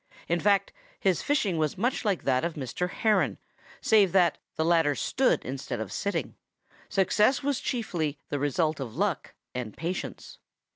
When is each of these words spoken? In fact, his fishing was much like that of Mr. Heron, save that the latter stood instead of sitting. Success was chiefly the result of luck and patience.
In 0.27 0.39
fact, 0.39 0.73
his 0.99 1.21
fishing 1.21 1.59
was 1.59 1.77
much 1.77 2.03
like 2.03 2.23
that 2.23 2.43
of 2.43 2.55
Mr. 2.55 2.89
Heron, 2.89 3.37
save 3.81 4.13
that 4.13 4.39
the 4.55 4.65
latter 4.65 4.95
stood 4.95 5.45
instead 5.45 5.79
of 5.79 5.91
sitting. 5.91 6.33
Success 6.89 7.43
was 7.43 7.59
chiefly 7.59 8.17
the 8.29 8.39
result 8.39 8.79
of 8.79 8.95
luck 8.95 9.35
and 9.53 9.77
patience. 9.77 10.39